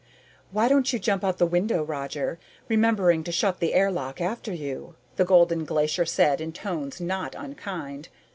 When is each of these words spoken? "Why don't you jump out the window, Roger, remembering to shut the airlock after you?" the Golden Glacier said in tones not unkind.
"Why 0.49 0.67
don't 0.67 0.91
you 0.91 0.97
jump 0.97 1.23
out 1.23 1.37
the 1.37 1.45
window, 1.45 1.83
Roger, 1.83 2.39
remembering 2.67 3.23
to 3.23 3.31
shut 3.31 3.59
the 3.59 3.75
airlock 3.75 4.19
after 4.19 4.51
you?" 4.51 4.95
the 5.17 5.25
Golden 5.25 5.63
Glacier 5.63 6.07
said 6.07 6.41
in 6.41 6.53
tones 6.53 6.99
not 6.99 7.35
unkind. 7.37 8.09